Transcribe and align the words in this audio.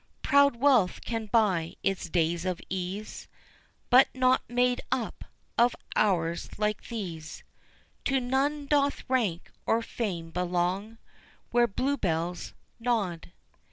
Proud 0.23 0.55
wealth 0.55 0.99
can 1.05 1.27
buy 1.27 1.75
its 1.83 2.09
days 2.09 2.43
of 2.43 2.59
ease, 2.71 3.27
But 3.91 4.07
not 4.15 4.41
made 4.49 4.81
up 4.91 5.25
of 5.59 5.75
hours 5.95 6.49
like 6.57 6.87
these; 6.87 7.43
To 8.05 8.19
none 8.19 8.65
doth 8.65 9.03
rank 9.07 9.51
or 9.67 9.83
fame 9.83 10.31
belong 10.31 10.97
Where 11.51 11.67
blue 11.67 11.97
bells 11.97 12.55
nod. 12.79 13.31